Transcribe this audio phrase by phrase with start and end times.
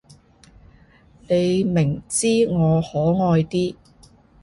[1.27, 3.75] 你明知我可愛啲